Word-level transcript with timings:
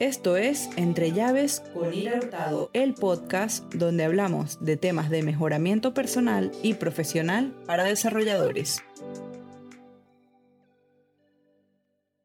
Esto 0.00 0.38
es 0.38 0.70
Entre 0.78 1.12
Llaves 1.12 1.60
con 1.74 1.92
Ira 1.92 2.16
Hurtado, 2.16 2.70
el 2.72 2.94
podcast 2.94 3.70
donde 3.74 4.04
hablamos 4.04 4.56
de 4.64 4.78
temas 4.78 5.10
de 5.10 5.22
mejoramiento 5.22 5.92
personal 5.92 6.52
y 6.62 6.72
profesional 6.72 7.54
para 7.66 7.84
desarrolladores. 7.84 8.82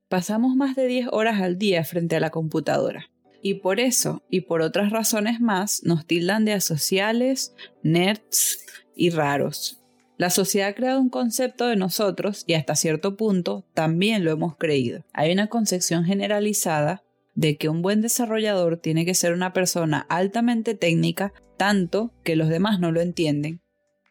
Pasamos 0.08 0.56
más 0.56 0.78
de 0.78 0.88
10 0.88 1.10
horas 1.12 1.42
al 1.42 1.58
día 1.58 1.84
frente 1.84 2.16
a 2.16 2.22
la 2.22 2.30
computadora. 2.30 3.10
Y 3.42 3.56
por 3.56 3.82
eso, 3.82 4.24
y 4.30 4.42
por 4.42 4.62
otras 4.62 4.90
razones 4.92 5.42
más, 5.42 5.84
nos 5.84 6.06
tildan 6.06 6.46
de 6.46 6.54
asociales, 6.54 7.54
nerds 7.84 8.66
y 8.96 9.10
raros. 9.10 9.82
La 10.16 10.30
sociedad 10.30 10.70
ha 10.70 10.76
creado 10.76 11.02
un 11.02 11.10
concepto 11.10 11.68
de 11.68 11.76
nosotros 11.76 12.46
y 12.48 12.54
hasta 12.54 12.76
cierto 12.76 13.18
punto 13.18 13.66
también 13.74 14.24
lo 14.24 14.32
hemos 14.32 14.56
creído. 14.56 15.04
Hay 15.12 15.34
una 15.34 15.48
concepción 15.48 16.06
generalizada 16.06 17.04
de 17.36 17.58
que 17.58 17.70
un 17.70 17.82
buen 17.82 18.02
desarrollador 18.02 18.78
tiene 18.78 19.06
que 19.06 19.14
ser 19.14 19.34
una 19.34 19.54
persona 19.54 20.06
altamente 20.10 20.74
técnica, 20.74 21.34
tanto 21.58 22.12
que 22.24 22.36
los 22.36 22.50
demás 22.50 22.80
no 22.80 22.92
lo 22.92 23.02
entienden. 23.02 23.62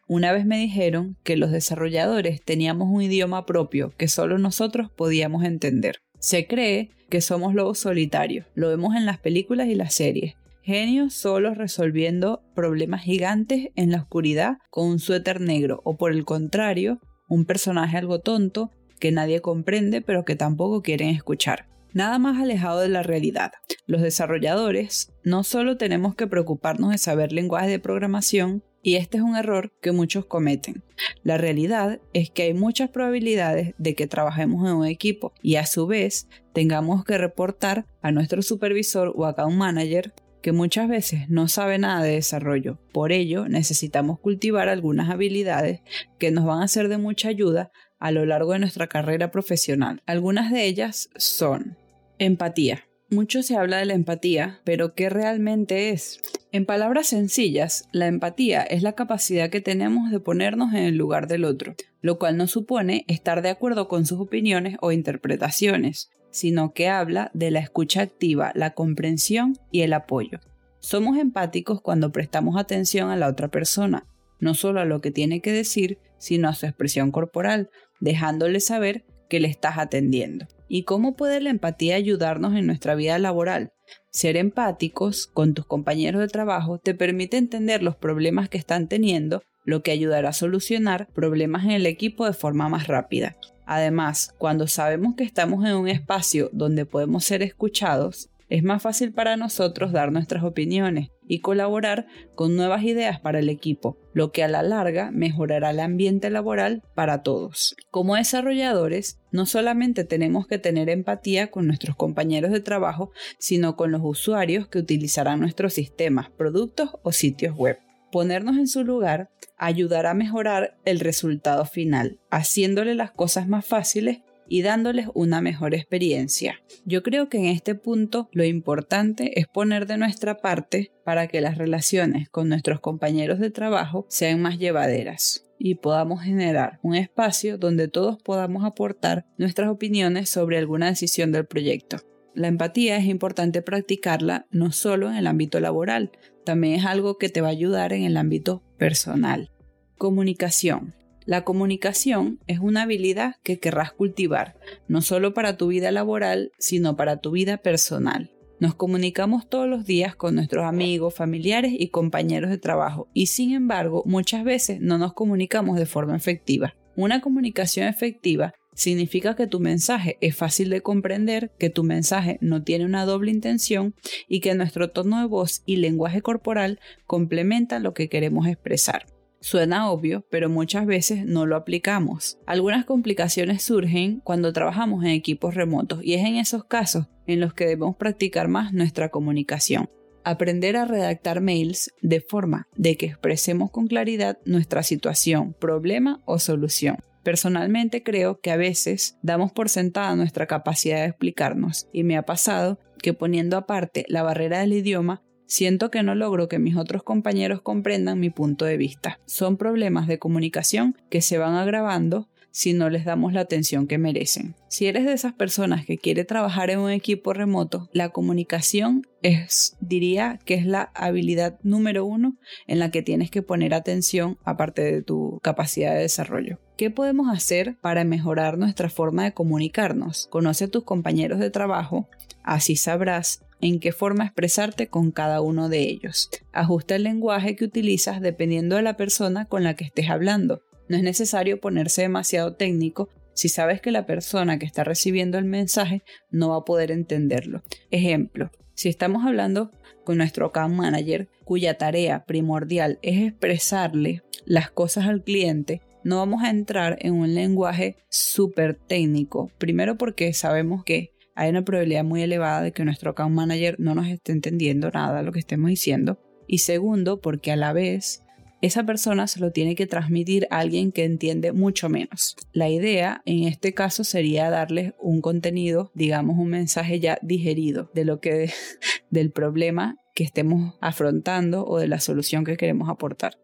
Una 0.07 0.31
vez 0.31 0.45
me 0.45 0.59
dijeron 0.59 1.17
que 1.23 1.35
los 1.35 1.51
desarrolladores 1.51 2.41
teníamos 2.43 2.89
un 2.91 3.01
idioma 3.01 3.47
propio 3.47 3.91
que 3.97 4.07
solo 4.07 4.37
nosotros 4.37 4.91
podíamos 4.95 5.43
entender. 5.43 5.97
Se 6.19 6.45
cree 6.45 6.91
que 7.09 7.21
somos 7.21 7.55
lobos 7.55 7.79
solitarios, 7.79 8.45
lo 8.53 8.69
vemos 8.69 8.95
en 8.95 9.07
las 9.07 9.17
películas 9.17 9.67
y 9.67 9.75
las 9.75 9.95
series. 9.95 10.35
Genios 10.61 11.13
solos 11.13 11.57
resolviendo 11.57 12.41
problemas 12.55 13.03
gigantes 13.03 13.69
en 13.75 13.91
la 13.91 13.97
oscuridad 13.97 14.57
con 14.69 14.87
un 14.87 14.99
suéter 14.99 15.41
negro 15.41 15.81
o 15.83 15.97
por 15.97 16.11
el 16.11 16.25
contrario, 16.25 16.99
un 17.27 17.45
personaje 17.45 17.97
algo 17.97 18.19
tonto 18.19 18.71
que 18.99 19.11
nadie 19.11 19.41
comprende 19.41 20.01
pero 20.01 20.25
que 20.25 20.35
tampoco 20.35 20.81
quieren 20.81 21.09
escuchar 21.09 21.67
nada 21.95 22.19
más 22.19 22.39
alejado 22.39 22.81
de 22.81 22.89
la 22.89 23.03
realidad. 23.03 23.53
Los 23.87 24.01
desarrolladores 24.01 25.13
no 25.23 25.43
solo 25.43 25.77
tenemos 25.77 26.13
que 26.13 26.27
preocuparnos 26.27 26.91
de 26.91 26.97
saber 26.97 27.31
lenguajes 27.31 27.69
de 27.69 27.79
programación, 27.79 28.63
y 28.83 28.97
este 28.97 29.17
es 29.17 29.23
un 29.23 29.35
error 29.35 29.71
que 29.81 29.91
muchos 29.91 30.25
cometen. 30.25 30.83
La 31.23 31.39
realidad 31.39 32.01
es 32.13 32.29
que 32.29 32.43
hay 32.43 32.53
muchas 32.53 32.89
probabilidades 32.91 33.73
de 33.79 33.95
que 33.95 34.05
trabajemos 34.05 34.69
en 34.69 34.75
un 34.75 34.85
equipo 34.85 35.33
y 35.41 35.55
a 35.55 35.65
su 35.65 35.87
vez 35.87 36.27
tengamos 36.53 37.03
que 37.03 37.17
reportar 37.17 37.87
a 38.03 38.11
nuestro 38.11 38.43
supervisor 38.43 39.11
o 39.15 39.25
account 39.25 39.55
manager 39.55 40.13
que 40.43 40.51
muchas 40.51 40.87
veces 40.87 41.27
no 41.29 41.47
sabe 41.47 41.79
nada 41.79 42.03
de 42.03 42.11
desarrollo. 42.11 42.77
Por 42.91 43.11
ello, 43.11 43.47
necesitamos 43.47 44.19
cultivar 44.19 44.69
algunas 44.69 45.09
habilidades 45.09 45.79
que 46.19 46.29
nos 46.29 46.45
van 46.45 46.61
a 46.61 46.67
ser 46.67 46.87
de 46.87 46.99
mucha 46.99 47.29
ayuda 47.29 47.71
a 47.97 48.11
lo 48.11 48.25
largo 48.25 48.51
de 48.51 48.59
nuestra 48.59 48.85
carrera 48.85 49.31
profesional. 49.31 50.03
Algunas 50.05 50.51
de 50.51 50.65
ellas 50.65 51.09
son 51.15 51.77
Empatía. 52.17 52.85
Mucho 53.09 53.43
se 53.43 53.57
habla 53.57 53.77
de 53.77 53.85
la 53.85 53.93
empatía, 53.93 54.61
pero 54.63 54.95
¿qué 54.95 55.09
realmente 55.09 55.89
es? 55.89 56.21
En 56.53 56.65
palabras 56.65 57.07
sencillas, 57.07 57.89
la 57.91 58.07
empatía 58.07 58.61
es 58.61 58.83
la 58.83 58.93
capacidad 58.93 59.49
que 59.49 59.59
tenemos 59.59 60.09
de 60.11 60.21
ponernos 60.21 60.73
en 60.73 60.83
el 60.83 60.95
lugar 60.95 61.27
del 61.27 61.43
otro, 61.43 61.75
lo 61.99 62.17
cual 62.17 62.37
no 62.37 62.47
supone 62.47 63.03
estar 63.09 63.41
de 63.41 63.49
acuerdo 63.49 63.89
con 63.89 64.05
sus 64.05 64.21
opiniones 64.21 64.77
o 64.79 64.93
interpretaciones, 64.93 66.09
sino 66.31 66.71
que 66.71 66.87
habla 66.87 67.31
de 67.33 67.51
la 67.51 67.59
escucha 67.59 68.01
activa, 68.01 68.53
la 68.55 68.73
comprensión 68.73 69.59
y 69.69 69.81
el 69.81 69.91
apoyo. 69.91 70.39
Somos 70.79 71.17
empáticos 71.17 71.81
cuando 71.81 72.13
prestamos 72.13 72.55
atención 72.57 73.09
a 73.09 73.17
la 73.17 73.27
otra 73.27 73.49
persona, 73.49 74.07
no 74.39 74.53
solo 74.53 74.79
a 74.79 74.85
lo 74.85 75.01
que 75.01 75.11
tiene 75.11 75.41
que 75.41 75.51
decir, 75.51 75.99
sino 76.17 76.47
a 76.47 76.53
su 76.53 76.65
expresión 76.65 77.11
corporal, 77.11 77.69
dejándole 77.99 78.61
saber 78.61 79.03
que 79.29 79.41
le 79.41 79.49
estás 79.49 79.77
atendiendo. 79.77 80.47
¿Y 80.67 80.83
cómo 80.83 81.15
puede 81.15 81.41
la 81.41 81.49
empatía 81.49 81.95
ayudarnos 81.95 82.55
en 82.55 82.65
nuestra 82.65 82.95
vida 82.95 83.19
laboral? 83.19 83.71
Ser 84.09 84.37
empáticos 84.37 85.27
con 85.27 85.53
tus 85.53 85.65
compañeros 85.65 86.21
de 86.21 86.27
trabajo 86.27 86.79
te 86.79 86.95
permite 86.95 87.37
entender 87.37 87.83
los 87.83 87.95
problemas 87.95 88.49
que 88.49 88.57
están 88.57 88.87
teniendo, 88.87 89.43
lo 89.63 89.83
que 89.83 89.91
ayudará 89.91 90.29
a 90.29 90.33
solucionar 90.33 91.07
problemas 91.13 91.65
en 91.65 91.71
el 91.71 91.85
equipo 91.85 92.25
de 92.25 92.33
forma 92.33 92.69
más 92.69 92.87
rápida. 92.87 93.35
Además, 93.65 94.33
cuando 94.37 94.67
sabemos 94.67 95.15
que 95.15 95.23
estamos 95.23 95.65
en 95.65 95.75
un 95.75 95.87
espacio 95.87 96.49
donde 96.53 96.85
podemos 96.85 97.25
ser 97.25 97.41
escuchados, 97.41 98.29
es 98.49 98.63
más 98.63 98.81
fácil 98.81 99.11
para 99.11 99.37
nosotros 99.37 99.91
dar 99.91 100.11
nuestras 100.11 100.43
opiniones 100.43 101.09
y 101.27 101.39
colaborar 101.39 102.07
con 102.35 102.55
nuevas 102.55 102.83
ideas 102.83 103.19
para 103.19 103.39
el 103.39 103.49
equipo, 103.49 103.97
lo 104.13 104.31
que 104.31 104.43
a 104.43 104.47
la 104.47 104.63
larga 104.63 105.11
mejorará 105.11 105.71
el 105.71 105.79
ambiente 105.79 106.29
laboral 106.29 106.83
para 106.95 107.23
todos. 107.23 107.75
Como 107.91 108.15
desarrolladores, 108.15 109.19
no 109.31 109.45
solamente 109.45 110.03
tenemos 110.03 110.47
que 110.47 110.57
tener 110.57 110.89
empatía 110.89 111.51
con 111.51 111.67
nuestros 111.67 111.95
compañeros 111.95 112.51
de 112.51 112.61
trabajo, 112.61 113.11
sino 113.39 113.75
con 113.75 113.91
los 113.91 114.01
usuarios 114.03 114.67
que 114.67 114.79
utilizarán 114.79 115.39
nuestros 115.39 115.73
sistemas, 115.73 116.29
productos 116.29 116.91
o 117.03 117.11
sitios 117.11 117.55
web. 117.55 117.79
Ponernos 118.11 118.57
en 118.57 118.67
su 118.67 118.83
lugar 118.83 119.29
ayudará 119.57 120.11
a 120.11 120.15
mejorar 120.15 120.77
el 120.85 120.99
resultado 120.99 121.65
final, 121.65 122.19
haciéndole 122.29 122.95
las 122.95 123.11
cosas 123.11 123.47
más 123.47 123.65
fáciles 123.65 124.19
y 124.47 124.61
dándoles 124.61 125.07
una 125.13 125.41
mejor 125.41 125.73
experiencia. 125.73 126.61
Yo 126.85 127.03
creo 127.03 127.29
que 127.29 127.37
en 127.37 127.45
este 127.45 127.75
punto 127.75 128.29
lo 128.31 128.43
importante 128.43 129.39
es 129.39 129.47
poner 129.47 129.87
de 129.87 129.97
nuestra 129.97 130.37
parte 130.37 130.91
para 131.03 131.27
que 131.27 131.41
las 131.41 131.57
relaciones 131.57 132.29
con 132.29 132.49
nuestros 132.49 132.79
compañeros 132.79 133.39
de 133.39 133.49
trabajo 133.49 134.05
sean 134.09 134.41
más 134.41 134.59
llevaderas 134.59 135.45
y 135.57 135.75
podamos 135.75 136.21
generar 136.21 136.79
un 136.81 136.95
espacio 136.95 137.57
donde 137.57 137.87
todos 137.87 138.21
podamos 138.21 138.63
aportar 138.63 139.25
nuestras 139.37 139.69
opiniones 139.69 140.29
sobre 140.29 140.57
alguna 140.57 140.87
decisión 140.87 141.31
del 141.31 141.45
proyecto. 141.45 141.97
La 142.33 142.47
empatía 142.47 142.97
es 142.97 143.05
importante 143.05 143.61
practicarla 143.61 144.45
no 144.51 144.71
solo 144.71 145.09
en 145.09 145.15
el 145.15 145.27
ámbito 145.27 145.59
laboral, 145.59 146.11
también 146.43 146.75
es 146.75 146.85
algo 146.85 147.17
que 147.17 147.29
te 147.29 147.41
va 147.41 147.47
a 147.47 147.51
ayudar 147.51 147.93
en 147.93 148.03
el 148.03 148.17
ámbito 148.17 148.61
personal. 148.77 149.51
Comunicación. 149.97 150.93
La 151.25 151.43
comunicación 151.43 152.39
es 152.45 152.59
una 152.59 152.83
habilidad 152.83 153.37
que 153.41 153.59
querrás 153.59 153.91
cultivar, 153.91 154.55
no 154.87 155.01
solo 155.01 155.33
para 155.33 155.57
tu 155.57 155.67
vida 155.67 155.91
laboral, 155.91 156.51
sino 156.59 156.95
para 156.95 157.17
tu 157.17 157.31
vida 157.31 157.57
personal. 157.57 158.31
Nos 158.59 158.75
comunicamos 158.75 159.49
todos 159.49 159.67
los 159.67 159.85
días 159.85 160.15
con 160.15 160.35
nuestros 160.35 160.65
amigos, 160.65 161.15
familiares 161.15 161.73
y 161.75 161.89
compañeros 161.89 162.51
de 162.51 162.59
trabajo 162.59 163.09
y 163.13 163.25
sin 163.25 163.53
embargo 163.53 164.03
muchas 164.05 164.43
veces 164.43 164.79
no 164.81 164.99
nos 164.99 165.13
comunicamos 165.13 165.79
de 165.79 165.87
forma 165.87 166.15
efectiva. 166.15 166.75
Una 166.95 167.21
comunicación 167.21 167.87
efectiva 167.87 168.53
significa 168.75 169.35
que 169.35 169.47
tu 169.47 169.59
mensaje 169.59 170.17
es 170.21 170.35
fácil 170.35 170.69
de 170.69 170.81
comprender, 170.81 171.51
que 171.57 171.71
tu 171.71 171.83
mensaje 171.83 172.37
no 172.39 172.61
tiene 172.61 172.85
una 172.85 173.03
doble 173.05 173.31
intención 173.31 173.95
y 174.27 174.41
que 174.41 174.53
nuestro 174.53 174.91
tono 174.91 175.19
de 175.19 175.25
voz 175.25 175.63
y 175.65 175.77
lenguaje 175.77 176.21
corporal 176.21 176.79
complementan 177.07 177.81
lo 177.81 177.95
que 177.95 178.09
queremos 178.09 178.47
expresar. 178.47 179.07
Suena 179.45 179.91
obvio, 179.91 180.25
pero 180.31 180.49
muchas 180.49 180.87
veces 180.87 181.23
no 181.23 181.45
lo 181.45 181.55
aplicamos. 181.55 182.39
Algunas 182.47 182.83
complicaciones 182.83 183.61
surgen 183.61 184.19
cuando 184.21 184.51
trabajamos 184.53 185.03
en 185.03 185.11
equipos 185.11 185.53
remotos 185.53 185.99
y 186.01 186.15
es 186.15 186.25
en 186.25 186.37
esos 186.37 186.63
casos 186.63 187.05
en 187.27 187.39
los 187.41 187.53
que 187.53 187.65
debemos 187.65 187.95
practicar 187.95 188.47
más 188.47 188.73
nuestra 188.73 189.09
comunicación. 189.09 189.87
Aprender 190.23 190.75
a 190.77 190.85
redactar 190.85 191.41
mails 191.41 191.93
de 192.01 192.21
forma 192.21 192.67
de 192.75 192.97
que 192.97 193.05
expresemos 193.05 193.69
con 193.69 193.85
claridad 193.85 194.39
nuestra 194.45 194.81
situación, 194.81 195.55
problema 195.59 196.23
o 196.25 196.39
solución. 196.39 196.97
Personalmente 197.21 198.01
creo 198.01 198.39
que 198.39 198.49
a 198.49 198.57
veces 198.57 199.19
damos 199.21 199.51
por 199.51 199.69
sentada 199.69 200.15
nuestra 200.15 200.47
capacidad 200.47 201.01
de 201.01 201.09
explicarnos 201.09 201.87
y 201.93 202.03
me 202.03 202.17
ha 202.17 202.23
pasado 202.23 202.79
que 202.97 203.13
poniendo 203.13 203.57
aparte 203.57 204.05
la 204.07 204.23
barrera 204.23 204.61
del 204.61 204.73
idioma 204.73 205.21
Siento 205.47 205.91
que 205.91 206.03
no 206.03 206.15
logro 206.15 206.47
que 206.47 206.59
mis 206.59 206.75
otros 206.75 207.03
compañeros 207.03 207.61
comprendan 207.61 208.19
mi 208.19 208.29
punto 208.29 208.65
de 208.65 208.77
vista. 208.77 209.19
Son 209.25 209.57
problemas 209.57 210.07
de 210.07 210.19
comunicación 210.19 210.97
que 211.09 211.21
se 211.21 211.37
van 211.37 211.55
agravando 211.55 212.27
si 212.55 212.71
no 212.71 212.89
les 212.89 213.03
damos 213.03 213.33
la 213.33 213.41
atención 213.41 213.85
que 213.85 213.97
merecen. 213.97 214.55
Si 214.69 214.87
eres 214.87 215.03
de 215.03 215.11
esas 215.11 215.33
personas 215.33 215.85
que 215.85 215.97
quiere 215.97 216.23
trabajar 216.23 216.69
en 216.69 216.79
un 216.79 216.89
equipo 216.89 217.33
remoto, 217.33 217.89
la 217.91 218.09
comunicación 218.09 219.05
es, 219.21 219.75
diría 219.81 220.39
que 220.45 220.53
es 220.53 220.65
la 220.65 220.89
habilidad 220.95 221.59
número 221.63 222.05
uno 222.05 222.37
en 222.65 222.79
la 222.79 222.91
que 222.91 223.01
tienes 223.01 223.29
que 223.29 223.41
poner 223.41 223.73
atención 223.73 224.37
aparte 224.45 224.83
de 224.83 225.01
tu 225.01 225.41
capacidad 225.43 225.93
de 225.95 226.03
desarrollo. 226.03 226.59
¿Qué 226.77 226.89
podemos 226.89 227.27
hacer 227.29 227.75
para 227.81 228.05
mejorar 228.05 228.57
nuestra 228.57 228.89
forma 228.89 229.25
de 229.25 229.33
comunicarnos? 229.33 230.27
Conoce 230.27 230.63
a 230.63 230.69
tus 230.69 230.85
compañeros 230.85 231.39
de 231.39 231.49
trabajo, 231.49 232.07
así 232.41 232.77
sabrás 232.77 233.44
en 233.67 233.79
qué 233.79 233.91
forma 233.91 234.25
expresarte 234.25 234.87
con 234.87 235.11
cada 235.11 235.41
uno 235.41 235.69
de 235.69 235.79
ellos. 235.79 236.29
Ajusta 236.53 236.95
el 236.95 237.03
lenguaje 237.03 237.55
que 237.55 237.65
utilizas 237.65 238.21
dependiendo 238.21 238.75
de 238.75 238.83
la 238.83 238.95
persona 238.95 239.45
con 239.45 239.63
la 239.63 239.75
que 239.75 239.85
estés 239.85 240.09
hablando. 240.09 240.61
No 240.87 240.97
es 240.97 241.03
necesario 241.03 241.59
ponerse 241.59 242.03
demasiado 242.03 242.53
técnico 242.53 243.09
si 243.33 243.49
sabes 243.49 243.81
que 243.81 243.89
la 243.89 244.05
persona 244.05 244.59
que 244.59 244.67
está 244.67 244.83
recibiendo 244.83 245.39
el 245.39 245.45
mensaje 245.45 246.03
no 246.29 246.49
va 246.49 246.57
a 246.57 246.63
poder 246.63 246.91
entenderlo. 246.91 247.63
Ejemplo, 247.89 248.51
si 248.75 248.87
estamos 248.87 249.25
hablando 249.25 249.71
con 250.03 250.17
nuestro 250.17 250.45
account 250.45 250.75
manager 250.75 251.27
cuya 251.43 251.77
tarea 251.79 252.23
primordial 252.25 252.99
es 253.01 253.19
expresarle 253.19 254.21
las 254.45 254.69
cosas 254.69 255.07
al 255.07 255.23
cliente, 255.23 255.81
no 256.03 256.17
vamos 256.17 256.43
a 256.43 256.51
entrar 256.51 256.99
en 257.01 257.15
un 257.15 257.33
lenguaje 257.33 257.95
súper 258.09 258.75
técnico. 258.75 259.49
Primero 259.57 259.97
porque 259.97 260.33
sabemos 260.33 260.83
que 260.83 261.14
hay 261.35 261.49
una 261.49 261.63
probabilidad 261.63 262.03
muy 262.03 262.23
elevada 262.23 262.61
de 262.61 262.71
que 262.71 262.85
nuestro 262.85 263.11
account 263.11 263.35
manager 263.35 263.75
no 263.79 263.93
nos 263.93 264.07
esté 264.07 264.31
entendiendo 264.31 264.89
nada 264.89 265.17
de 265.17 265.23
lo 265.23 265.31
que 265.31 265.39
estemos 265.39 265.69
diciendo. 265.69 266.19
Y 266.47 266.59
segundo, 266.59 267.19
porque 267.19 267.51
a 267.51 267.55
la 267.55 267.73
vez 267.73 268.23
esa 268.61 268.83
persona 268.83 269.27
se 269.27 269.39
lo 269.39 269.51
tiene 269.51 269.75
que 269.75 269.85
transmitir 269.85 270.47
a 270.49 270.59
alguien 270.59 270.91
que 270.91 271.03
entiende 271.03 271.51
mucho 271.51 271.89
menos. 271.89 272.35
La 272.53 272.69
idea 272.69 273.21
en 273.25 273.43
este 273.43 273.73
caso 273.73 274.03
sería 274.03 274.49
darles 274.49 274.93
un 274.99 275.21
contenido, 275.21 275.91
digamos 275.93 276.37
un 276.39 276.49
mensaje 276.49 276.99
ya 276.99 277.19
digerido 277.21 277.91
de 277.93 278.05
lo 278.05 278.19
que 278.19 278.51
del 279.11 279.31
problema 279.31 279.97
que 280.15 280.23
estemos 280.23 280.75
afrontando 280.79 281.65
o 281.65 281.77
de 281.77 281.87
la 281.87 281.99
solución 281.99 282.45
que 282.45 282.57
queremos 282.57 282.89
aportar. 282.89 283.37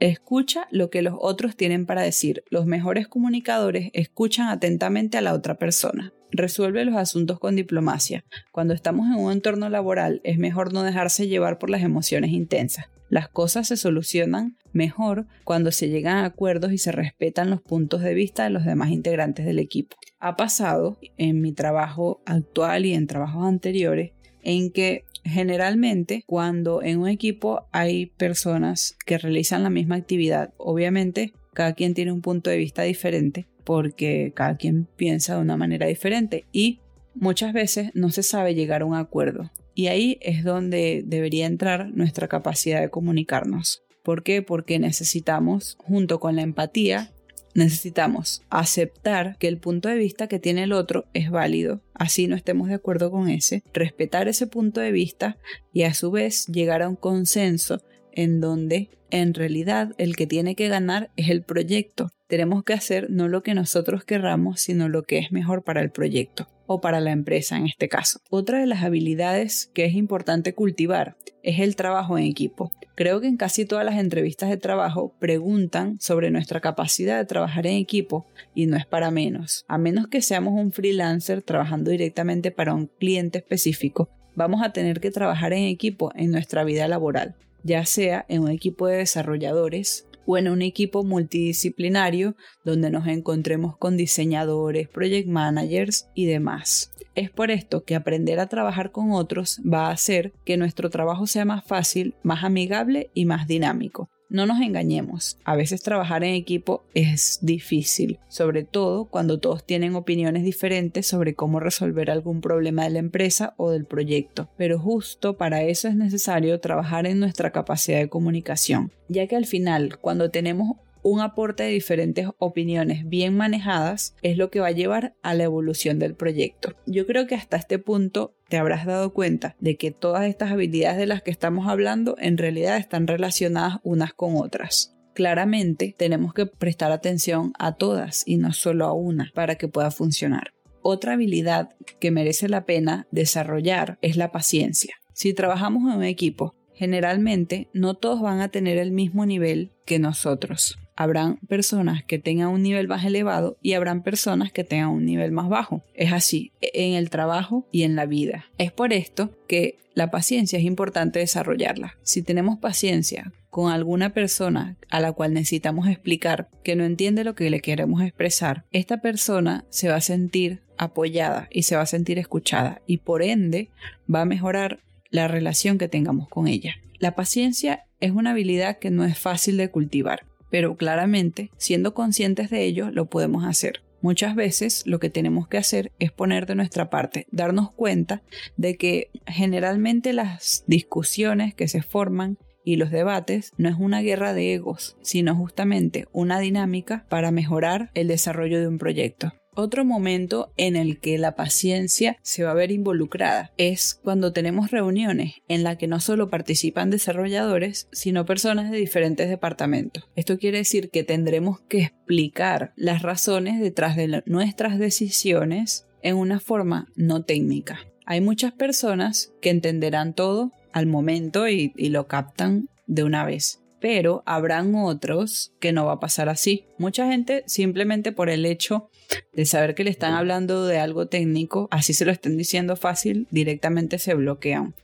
Escucha 0.00 0.68
lo 0.70 0.90
que 0.90 1.02
los 1.02 1.14
otros 1.18 1.56
tienen 1.56 1.86
para 1.86 2.02
decir. 2.02 2.44
Los 2.50 2.66
mejores 2.66 3.08
comunicadores 3.08 3.90
escuchan 3.94 4.48
atentamente 4.48 5.18
a 5.18 5.22
la 5.22 5.34
otra 5.34 5.56
persona. 5.56 6.12
Resuelve 6.30 6.84
los 6.84 6.96
asuntos 6.96 7.38
con 7.38 7.56
diplomacia. 7.56 8.24
Cuando 8.52 8.74
estamos 8.74 9.06
en 9.06 9.22
un 9.22 9.32
entorno 9.32 9.68
laboral 9.70 10.20
es 10.24 10.38
mejor 10.38 10.72
no 10.72 10.82
dejarse 10.82 11.26
llevar 11.26 11.58
por 11.58 11.70
las 11.70 11.82
emociones 11.82 12.32
intensas. 12.32 12.86
Las 13.08 13.28
cosas 13.28 13.68
se 13.68 13.78
solucionan 13.78 14.56
mejor 14.72 15.26
cuando 15.44 15.72
se 15.72 15.88
llegan 15.88 16.18
a 16.18 16.26
acuerdos 16.26 16.72
y 16.72 16.78
se 16.78 16.92
respetan 16.92 17.48
los 17.48 17.62
puntos 17.62 18.02
de 18.02 18.12
vista 18.12 18.44
de 18.44 18.50
los 18.50 18.66
demás 18.66 18.90
integrantes 18.90 19.46
del 19.46 19.58
equipo. 19.58 19.96
Ha 20.20 20.36
pasado 20.36 20.98
en 21.16 21.40
mi 21.40 21.52
trabajo 21.52 22.20
actual 22.26 22.84
y 22.84 22.92
en 22.92 23.06
trabajos 23.06 23.46
anteriores 23.46 24.12
en 24.42 24.70
que 24.70 25.04
generalmente 25.24 26.22
cuando 26.26 26.82
en 26.82 26.98
un 26.98 27.08
equipo 27.08 27.66
hay 27.72 28.06
personas 28.06 28.96
que 29.06 29.18
realizan 29.18 29.62
la 29.62 29.70
misma 29.70 29.96
actividad, 29.96 30.52
obviamente 30.58 31.32
cada 31.54 31.72
quien 31.72 31.94
tiene 31.94 32.12
un 32.12 32.20
punto 32.20 32.50
de 32.50 32.56
vista 32.58 32.82
diferente 32.82 33.48
porque 33.68 34.32
cada 34.34 34.56
quien 34.56 34.88
piensa 34.96 35.34
de 35.34 35.42
una 35.42 35.58
manera 35.58 35.86
diferente 35.86 36.46
y 36.52 36.80
muchas 37.14 37.52
veces 37.52 37.90
no 37.92 38.08
se 38.08 38.22
sabe 38.22 38.54
llegar 38.54 38.80
a 38.80 38.86
un 38.86 38.94
acuerdo. 38.94 39.50
Y 39.74 39.88
ahí 39.88 40.16
es 40.22 40.42
donde 40.42 41.02
debería 41.04 41.44
entrar 41.44 41.90
nuestra 41.90 42.28
capacidad 42.28 42.80
de 42.80 42.88
comunicarnos. 42.88 43.82
¿Por 44.02 44.22
qué? 44.22 44.40
Porque 44.40 44.78
necesitamos, 44.78 45.76
junto 45.80 46.18
con 46.18 46.34
la 46.34 46.40
empatía, 46.40 47.12
necesitamos 47.52 48.40
aceptar 48.48 49.36
que 49.36 49.48
el 49.48 49.58
punto 49.58 49.90
de 49.90 49.96
vista 49.96 50.28
que 50.28 50.38
tiene 50.38 50.62
el 50.62 50.72
otro 50.72 51.04
es 51.12 51.30
válido, 51.30 51.82
así 51.92 52.26
no 52.26 52.36
estemos 52.36 52.68
de 52.68 52.74
acuerdo 52.74 53.10
con 53.10 53.28
ese, 53.28 53.62
respetar 53.74 54.28
ese 54.28 54.46
punto 54.46 54.80
de 54.80 54.92
vista 54.92 55.36
y 55.74 55.82
a 55.82 55.92
su 55.92 56.10
vez 56.10 56.46
llegar 56.46 56.80
a 56.80 56.88
un 56.88 56.96
consenso 56.96 57.82
en 58.18 58.40
donde 58.40 58.90
en 59.10 59.32
realidad 59.32 59.92
el 59.96 60.16
que 60.16 60.26
tiene 60.26 60.56
que 60.56 60.66
ganar 60.66 61.12
es 61.14 61.30
el 61.30 61.42
proyecto. 61.42 62.10
Tenemos 62.26 62.64
que 62.64 62.72
hacer 62.72 63.08
no 63.10 63.28
lo 63.28 63.44
que 63.44 63.54
nosotros 63.54 64.02
querramos, 64.02 64.60
sino 64.60 64.88
lo 64.88 65.04
que 65.04 65.18
es 65.18 65.30
mejor 65.30 65.62
para 65.62 65.82
el 65.82 65.92
proyecto 65.92 66.48
o 66.66 66.80
para 66.80 66.98
la 66.98 67.12
empresa 67.12 67.56
en 67.56 67.66
este 67.66 67.88
caso. 67.88 68.18
Otra 68.28 68.58
de 68.58 68.66
las 68.66 68.82
habilidades 68.82 69.70
que 69.72 69.84
es 69.84 69.94
importante 69.94 70.52
cultivar 70.52 71.16
es 71.44 71.60
el 71.60 71.76
trabajo 71.76 72.18
en 72.18 72.24
equipo. 72.24 72.72
Creo 72.96 73.20
que 73.20 73.28
en 73.28 73.36
casi 73.36 73.64
todas 73.64 73.84
las 73.84 74.00
entrevistas 74.00 74.50
de 74.50 74.56
trabajo 74.56 75.14
preguntan 75.20 76.00
sobre 76.00 76.32
nuestra 76.32 76.58
capacidad 76.58 77.18
de 77.18 77.24
trabajar 77.24 77.68
en 77.68 77.74
equipo 77.74 78.26
y 78.52 78.66
no 78.66 78.76
es 78.76 78.84
para 78.84 79.12
menos. 79.12 79.64
A 79.68 79.78
menos 79.78 80.08
que 80.08 80.22
seamos 80.22 80.54
un 80.54 80.72
freelancer 80.72 81.42
trabajando 81.42 81.92
directamente 81.92 82.50
para 82.50 82.74
un 82.74 82.88
cliente 82.98 83.38
específico, 83.38 84.10
vamos 84.34 84.60
a 84.64 84.72
tener 84.72 84.98
que 84.98 85.12
trabajar 85.12 85.52
en 85.52 85.64
equipo 85.64 86.10
en 86.16 86.32
nuestra 86.32 86.64
vida 86.64 86.88
laboral, 86.88 87.36
ya 87.62 87.84
sea 87.84 88.24
en 88.28 88.42
un 88.42 88.50
equipo 88.50 88.86
de 88.86 88.98
desarrolladores, 88.98 90.08
o 90.30 90.36
en 90.36 90.48
un 90.48 90.60
equipo 90.60 91.04
multidisciplinario 91.04 92.36
donde 92.62 92.90
nos 92.90 93.06
encontremos 93.06 93.78
con 93.78 93.96
diseñadores, 93.96 94.86
project 94.86 95.26
managers 95.26 96.10
y 96.14 96.26
demás. 96.26 96.92
Es 97.14 97.30
por 97.30 97.50
esto 97.50 97.84
que 97.84 97.94
aprender 97.94 98.38
a 98.38 98.46
trabajar 98.46 98.92
con 98.92 99.12
otros 99.12 99.58
va 99.60 99.86
a 99.86 99.92
hacer 99.92 100.34
que 100.44 100.58
nuestro 100.58 100.90
trabajo 100.90 101.26
sea 101.26 101.46
más 101.46 101.64
fácil, 101.64 102.14
más 102.22 102.44
amigable 102.44 103.10
y 103.14 103.24
más 103.24 103.48
dinámico. 103.48 104.10
No 104.30 104.44
nos 104.44 104.60
engañemos, 104.60 105.38
a 105.44 105.56
veces 105.56 105.82
trabajar 105.82 106.22
en 106.22 106.34
equipo 106.34 106.84
es 106.92 107.38
difícil, 107.40 108.18
sobre 108.28 108.62
todo 108.62 109.06
cuando 109.06 109.40
todos 109.40 109.64
tienen 109.64 109.94
opiniones 109.94 110.44
diferentes 110.44 111.06
sobre 111.06 111.34
cómo 111.34 111.60
resolver 111.60 112.10
algún 112.10 112.42
problema 112.42 112.84
de 112.84 112.90
la 112.90 112.98
empresa 112.98 113.54
o 113.56 113.70
del 113.70 113.86
proyecto, 113.86 114.50
pero 114.58 114.78
justo 114.78 115.38
para 115.38 115.62
eso 115.62 115.88
es 115.88 115.96
necesario 115.96 116.60
trabajar 116.60 117.06
en 117.06 117.20
nuestra 117.20 117.52
capacidad 117.52 118.00
de 118.00 118.10
comunicación, 118.10 118.92
ya 119.08 119.26
que 119.26 119.36
al 119.36 119.46
final, 119.46 119.98
cuando 119.98 120.30
tenemos 120.30 120.76
un 121.02 121.20
aporte 121.20 121.62
de 121.62 121.70
diferentes 121.70 122.28
opiniones 122.38 123.08
bien 123.08 123.36
manejadas 123.36 124.14
es 124.22 124.36
lo 124.36 124.50
que 124.50 124.60
va 124.60 124.68
a 124.68 124.72
llevar 124.72 125.14
a 125.22 125.34
la 125.34 125.44
evolución 125.44 125.98
del 125.98 126.14
proyecto. 126.14 126.74
Yo 126.86 127.06
creo 127.06 127.26
que 127.26 127.34
hasta 127.34 127.56
este 127.56 127.78
punto 127.78 128.34
te 128.48 128.56
habrás 128.56 128.86
dado 128.86 129.12
cuenta 129.12 129.56
de 129.60 129.76
que 129.76 129.90
todas 129.90 130.24
estas 130.26 130.52
habilidades 130.52 130.98
de 130.98 131.06
las 131.06 131.22
que 131.22 131.30
estamos 131.30 131.68
hablando 131.68 132.16
en 132.18 132.38
realidad 132.38 132.76
están 132.76 133.06
relacionadas 133.06 133.78
unas 133.82 134.12
con 134.14 134.36
otras. 134.36 134.94
Claramente 135.14 135.94
tenemos 135.98 136.32
que 136.32 136.46
prestar 136.46 136.92
atención 136.92 137.52
a 137.58 137.74
todas 137.74 138.22
y 138.26 138.36
no 138.36 138.52
solo 138.52 138.86
a 138.86 138.92
una 138.92 139.30
para 139.34 139.56
que 139.56 139.68
pueda 139.68 139.90
funcionar. 139.90 140.52
Otra 140.80 141.14
habilidad 141.14 141.70
que 141.98 142.10
merece 142.10 142.48
la 142.48 142.64
pena 142.64 143.06
desarrollar 143.10 143.98
es 144.00 144.16
la 144.16 144.30
paciencia. 144.30 144.94
Si 145.12 145.34
trabajamos 145.34 145.90
en 145.90 145.98
un 145.98 146.04
equipo, 146.04 146.54
generalmente 146.72 147.68
no 147.72 147.94
todos 147.94 148.20
van 148.20 148.40
a 148.40 148.50
tener 148.50 148.78
el 148.78 148.92
mismo 148.92 149.26
nivel 149.26 149.72
que 149.84 149.98
nosotros 149.98 150.78
habrán 150.98 151.36
personas 151.46 152.02
que 152.02 152.18
tengan 152.18 152.48
un 152.48 152.60
nivel 152.60 152.88
más 152.88 153.04
elevado 153.04 153.56
y 153.62 153.74
habrán 153.74 154.02
personas 154.02 154.50
que 154.50 154.64
tengan 154.64 154.88
un 154.88 155.06
nivel 155.06 155.30
más 155.30 155.48
bajo. 155.48 155.84
Es 155.94 156.12
así 156.12 156.50
en 156.60 156.94
el 156.94 157.08
trabajo 157.08 157.68
y 157.70 157.84
en 157.84 157.94
la 157.94 158.04
vida. 158.04 158.46
Es 158.58 158.72
por 158.72 158.92
esto 158.92 159.30
que 159.46 159.78
la 159.94 160.10
paciencia 160.10 160.58
es 160.58 160.64
importante 160.64 161.20
desarrollarla. 161.20 161.96
Si 162.02 162.22
tenemos 162.22 162.58
paciencia 162.58 163.32
con 163.48 163.70
alguna 163.70 164.12
persona 164.12 164.76
a 164.90 164.98
la 164.98 165.12
cual 165.12 165.34
necesitamos 165.34 165.86
explicar 165.86 166.48
que 166.64 166.74
no 166.74 166.82
entiende 166.82 167.22
lo 167.22 167.36
que 167.36 167.48
le 167.48 167.60
queremos 167.60 168.02
expresar, 168.02 168.64
esta 168.72 169.00
persona 169.00 169.66
se 169.70 169.88
va 169.88 169.94
a 169.94 170.00
sentir 170.00 170.62
apoyada 170.78 171.46
y 171.52 171.62
se 171.62 171.76
va 171.76 171.82
a 171.82 171.86
sentir 171.86 172.18
escuchada 172.18 172.82
y 172.88 172.98
por 172.98 173.22
ende 173.22 173.70
va 174.12 174.22
a 174.22 174.24
mejorar 174.24 174.80
la 175.10 175.28
relación 175.28 175.78
que 175.78 175.86
tengamos 175.86 176.28
con 176.28 176.48
ella. 176.48 176.74
La 176.98 177.14
paciencia 177.14 177.84
es 178.00 178.10
una 178.10 178.32
habilidad 178.32 178.80
que 178.80 178.90
no 178.90 179.04
es 179.04 179.16
fácil 179.16 179.56
de 179.58 179.70
cultivar 179.70 180.27
pero 180.50 180.76
claramente, 180.76 181.50
siendo 181.56 181.94
conscientes 181.94 182.50
de 182.50 182.64
ello, 182.64 182.90
lo 182.90 183.06
podemos 183.06 183.44
hacer. 183.44 183.82
Muchas 184.00 184.36
veces 184.36 184.84
lo 184.86 185.00
que 185.00 185.10
tenemos 185.10 185.48
que 185.48 185.58
hacer 185.58 185.92
es 185.98 186.12
poner 186.12 186.46
de 186.46 186.54
nuestra 186.54 186.88
parte, 186.88 187.26
darnos 187.32 187.72
cuenta 187.72 188.22
de 188.56 188.76
que 188.76 189.10
generalmente 189.26 190.12
las 190.12 190.62
discusiones 190.68 191.54
que 191.54 191.66
se 191.66 191.82
forman 191.82 192.38
y 192.64 192.76
los 192.76 192.90
debates 192.90 193.52
no 193.56 193.68
es 193.68 193.76
una 193.78 194.00
guerra 194.00 194.34
de 194.34 194.54
egos, 194.54 194.96
sino 195.02 195.34
justamente 195.34 196.06
una 196.12 196.38
dinámica 196.38 197.06
para 197.08 197.30
mejorar 197.30 197.90
el 197.94 198.08
desarrollo 198.08 198.60
de 198.60 198.68
un 198.68 198.78
proyecto. 198.78 199.32
Otro 199.60 199.84
momento 199.84 200.52
en 200.56 200.76
el 200.76 201.00
que 201.00 201.18
la 201.18 201.34
paciencia 201.34 202.16
se 202.22 202.44
va 202.44 202.52
a 202.52 202.54
ver 202.54 202.70
involucrada 202.70 203.50
es 203.56 203.98
cuando 204.04 204.32
tenemos 204.32 204.70
reuniones 204.70 205.42
en 205.48 205.64
las 205.64 205.78
que 205.78 205.88
no 205.88 205.98
solo 205.98 206.30
participan 206.30 206.90
desarrolladores, 206.90 207.88
sino 207.90 208.24
personas 208.24 208.70
de 208.70 208.76
diferentes 208.76 209.28
departamentos. 209.28 210.04
Esto 210.14 210.38
quiere 210.38 210.58
decir 210.58 210.90
que 210.90 211.02
tendremos 211.02 211.58
que 211.62 211.82
explicar 211.82 212.72
las 212.76 213.02
razones 213.02 213.58
detrás 213.58 213.96
de 213.96 214.22
nuestras 214.26 214.78
decisiones 214.78 215.88
en 216.02 216.14
una 216.14 216.38
forma 216.38 216.86
no 216.94 217.24
técnica. 217.24 217.80
Hay 218.06 218.20
muchas 218.20 218.52
personas 218.52 219.32
que 219.40 219.50
entenderán 219.50 220.14
todo 220.14 220.52
al 220.72 220.86
momento 220.86 221.48
y, 221.48 221.72
lo 221.76 222.06
captan 222.06 222.68
de 222.86 223.02
una 223.02 223.24
vez 223.24 223.58
pero 223.80 224.22
habrán 224.26 224.74
otros 224.74 225.52
que 225.60 225.72
no 225.72 225.86
va 225.86 225.94
a 225.94 226.00
pasar 226.00 226.28
así. 226.28 226.64
Mucha 226.78 227.10
gente 227.10 227.44
simplemente 227.46 228.12
por 228.12 228.30
el 228.30 228.44
hecho 228.46 228.90
de 229.32 229.46
saber 229.46 229.74
que 229.74 229.84
le 229.84 229.90
están 229.90 230.14
hablando 230.14 230.66
de 230.66 230.78
algo 230.78 231.06
técnico, 231.06 231.68
así 231.70 231.94
se 231.94 232.04
lo 232.04 232.12
estén 232.12 232.36
diciendo 232.36 232.76
fácil, 232.76 233.26
directamente 233.30 233.98
se 233.98 234.14
bloquean. 234.14 234.74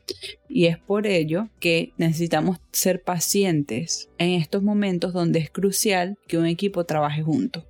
Y 0.48 0.66
es 0.66 0.78
por 0.78 1.06
ello 1.06 1.48
que 1.60 1.92
necesitamos 1.98 2.58
ser 2.72 3.02
pacientes 3.02 4.08
en 4.18 4.30
estos 4.30 4.62
momentos 4.62 5.12
donde 5.12 5.40
es 5.40 5.50
crucial 5.50 6.18
que 6.26 6.38
un 6.38 6.46
equipo 6.46 6.84
trabaje 6.84 7.22
junto. 7.22 7.66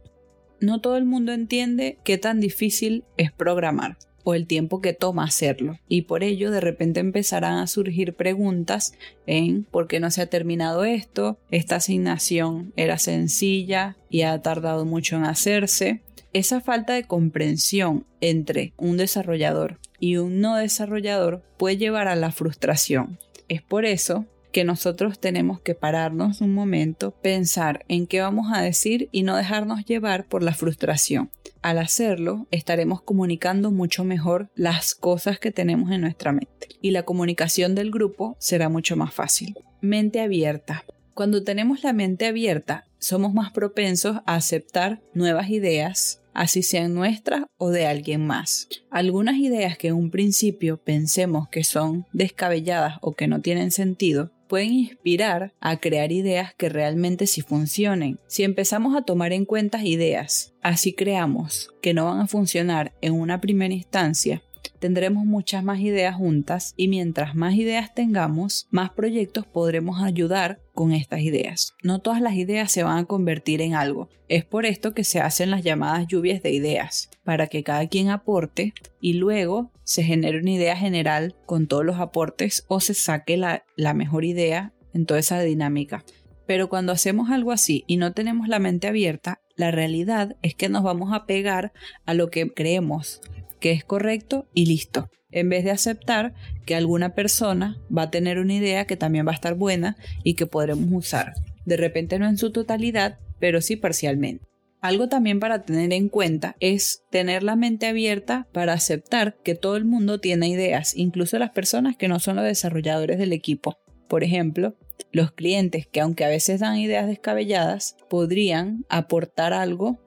No 0.60 0.80
todo 0.80 0.96
el 0.96 1.04
mundo 1.04 1.32
entiende 1.32 1.98
qué 2.04 2.18
tan 2.18 2.40
difícil 2.40 3.04
es 3.16 3.32
programar 3.32 3.96
o 4.24 4.34
el 4.34 4.46
tiempo 4.46 4.80
que 4.80 4.94
toma 4.94 5.24
hacerlo. 5.24 5.78
Y 5.88 6.02
por 6.02 6.24
ello 6.24 6.50
de 6.50 6.60
repente 6.60 7.00
empezarán 7.00 7.58
a 7.58 7.66
surgir 7.66 8.14
preguntas 8.14 8.94
en 9.26 9.64
por 9.64 9.86
qué 9.86 10.00
no 10.00 10.10
se 10.10 10.22
ha 10.22 10.26
terminado 10.26 10.84
esto, 10.84 11.38
esta 11.50 11.76
asignación 11.76 12.72
era 12.76 12.98
sencilla 12.98 13.96
y 14.10 14.22
ha 14.22 14.40
tardado 14.42 14.84
mucho 14.84 15.16
en 15.16 15.24
hacerse. 15.24 16.00
Esa 16.32 16.60
falta 16.60 16.94
de 16.94 17.04
comprensión 17.04 18.06
entre 18.20 18.72
un 18.76 18.96
desarrollador 18.96 19.78
y 20.00 20.16
un 20.16 20.40
no 20.40 20.56
desarrollador 20.56 21.42
puede 21.56 21.76
llevar 21.76 22.08
a 22.08 22.16
la 22.16 22.32
frustración. 22.32 23.18
Es 23.48 23.62
por 23.62 23.84
eso 23.84 24.26
que 24.54 24.62
nosotros 24.62 25.18
tenemos 25.18 25.60
que 25.60 25.74
pararnos 25.74 26.40
un 26.40 26.54
momento, 26.54 27.10
pensar 27.10 27.84
en 27.88 28.06
qué 28.06 28.20
vamos 28.20 28.52
a 28.54 28.62
decir 28.62 29.08
y 29.10 29.24
no 29.24 29.36
dejarnos 29.36 29.84
llevar 29.84 30.26
por 30.26 30.44
la 30.44 30.54
frustración. 30.54 31.28
Al 31.60 31.78
hacerlo, 31.78 32.46
estaremos 32.52 33.02
comunicando 33.02 33.72
mucho 33.72 34.04
mejor 34.04 34.48
las 34.54 34.94
cosas 34.94 35.40
que 35.40 35.50
tenemos 35.50 35.90
en 35.90 36.02
nuestra 36.02 36.30
mente 36.30 36.68
y 36.80 36.92
la 36.92 37.02
comunicación 37.02 37.74
del 37.74 37.90
grupo 37.90 38.36
será 38.38 38.68
mucho 38.68 38.94
más 38.94 39.12
fácil. 39.12 39.56
Mente 39.80 40.20
abierta. 40.20 40.84
Cuando 41.14 41.42
tenemos 41.42 41.82
la 41.82 41.92
mente 41.92 42.26
abierta, 42.26 42.86
somos 43.00 43.34
más 43.34 43.50
propensos 43.50 44.18
a 44.24 44.36
aceptar 44.36 45.02
nuevas 45.14 45.50
ideas, 45.50 46.22
así 46.32 46.62
sean 46.62 46.94
nuestras 46.94 47.42
o 47.56 47.70
de 47.70 47.86
alguien 47.86 48.24
más. 48.24 48.68
Algunas 48.90 49.36
ideas 49.36 49.76
que 49.76 49.88
en 49.88 49.94
un 49.94 50.12
principio 50.12 50.76
pensemos 50.76 51.48
que 51.48 51.64
son 51.64 52.06
descabelladas 52.12 52.98
o 53.00 53.14
que 53.14 53.26
no 53.26 53.40
tienen 53.40 53.72
sentido, 53.72 54.30
pueden 54.48 54.72
inspirar 54.72 55.52
a 55.60 55.78
crear 55.78 56.12
ideas 56.12 56.54
que 56.54 56.68
realmente 56.68 57.26
sí 57.26 57.42
funcionen. 57.42 58.18
Si 58.26 58.42
empezamos 58.42 58.96
a 58.96 59.02
tomar 59.02 59.32
en 59.32 59.44
cuenta 59.44 59.84
ideas, 59.84 60.54
así 60.62 60.92
creamos 60.92 61.70
que 61.82 61.94
no 61.94 62.06
van 62.06 62.20
a 62.20 62.26
funcionar 62.26 62.94
en 63.00 63.14
una 63.14 63.40
primera 63.40 63.74
instancia, 63.74 64.42
tendremos 64.84 65.24
muchas 65.24 65.64
más 65.64 65.80
ideas 65.80 66.14
juntas 66.14 66.74
y 66.76 66.88
mientras 66.88 67.34
más 67.34 67.54
ideas 67.54 67.94
tengamos, 67.94 68.68
más 68.70 68.90
proyectos 68.90 69.46
podremos 69.46 70.02
ayudar 70.02 70.60
con 70.74 70.92
estas 70.92 71.20
ideas. 71.20 71.72
No 71.82 72.00
todas 72.00 72.20
las 72.20 72.34
ideas 72.34 72.70
se 72.70 72.82
van 72.82 72.98
a 72.98 73.04
convertir 73.06 73.62
en 73.62 73.74
algo. 73.74 74.10
Es 74.28 74.44
por 74.44 74.66
esto 74.66 74.92
que 74.92 75.02
se 75.02 75.20
hacen 75.20 75.50
las 75.50 75.64
llamadas 75.64 76.06
lluvias 76.06 76.42
de 76.42 76.50
ideas, 76.50 77.08
para 77.24 77.46
que 77.46 77.62
cada 77.62 77.88
quien 77.88 78.10
aporte 78.10 78.74
y 79.00 79.14
luego 79.14 79.72
se 79.84 80.02
genere 80.02 80.38
una 80.38 80.50
idea 80.50 80.76
general 80.76 81.34
con 81.46 81.66
todos 81.66 81.86
los 81.86 81.96
aportes 81.96 82.66
o 82.68 82.78
se 82.80 82.92
saque 82.92 83.38
la, 83.38 83.64
mejor 83.94 84.26
idea 84.26 84.74
en 84.92 85.06
toda 85.06 85.18
esa 85.18 85.40
dinámica. 85.40 86.04
Pero 86.46 86.68
cuando 86.68 86.92
hacemos 86.92 87.30
algo 87.30 87.52
así 87.52 87.84
y 87.86 87.96
no 87.96 88.12
tenemos 88.12 88.48
la 88.48 88.58
mente 88.58 88.86
abierta, 88.86 89.40
la 89.56 89.70
realidad 89.70 90.36
es 90.42 90.54
que 90.54 90.68
nos 90.68 90.82
vamos 90.82 91.14
a 91.14 91.24
pegar 91.24 91.72
a 92.04 92.12
lo 92.12 92.28
que 92.28 92.52
creemos, 92.52 93.22
que 93.64 93.72
es 93.72 93.82
correcto 93.82 94.46
y 94.52 94.66
listo. 94.66 95.08
En 95.30 95.48
vez 95.48 95.64
de 95.64 95.70
aceptar 95.70 96.34
que 96.66 96.74
alguna 96.74 97.14
persona 97.14 97.78
va 97.90 98.02
a 98.02 98.10
tener 98.10 98.38
una 98.38 98.52
idea 98.52 98.84
que 98.84 98.98
también 98.98 99.26
va 99.26 99.30
a 99.30 99.36
estar 99.36 99.54
buena 99.54 99.96
y 100.22 100.34
que 100.34 100.44
podremos 100.44 100.86
usar. 100.92 101.32
De 101.64 101.78
repente 101.78 102.18
no 102.18 102.28
en 102.28 102.36
su 102.36 102.52
totalidad, 102.52 103.18
pero 103.40 103.62
sí 103.62 103.76
parcialmente. 103.76 104.44
Algo 104.82 105.08
también 105.08 105.40
para 105.40 105.62
tener 105.62 105.94
en 105.94 106.10
cuenta 106.10 106.56
es 106.60 107.04
tener 107.10 107.42
la 107.42 107.56
mente 107.56 107.86
abierta 107.86 108.46
para 108.52 108.74
aceptar 108.74 109.38
que 109.42 109.54
todo 109.54 109.78
el 109.78 109.86
mundo 109.86 110.20
tiene 110.20 110.46
ideas, 110.46 110.94
incluso 110.94 111.38
las 111.38 111.52
personas 111.52 111.96
que 111.96 112.06
no 112.06 112.20
son 112.20 112.36
los 112.36 112.44
desarrolladores 112.44 113.18
del 113.18 113.32
equipo. 113.32 113.78
Por 114.08 114.24
ejemplo, 114.24 114.76
los 115.10 115.32
clientes 115.32 115.86
que 115.86 116.02
aunque 116.02 116.26
a 116.26 116.28
veces 116.28 116.60
dan 116.60 116.76
ideas 116.76 117.06
descabelladas, 117.06 117.96
podrían 118.10 118.84
aportar 118.90 119.54
algo 119.54 120.03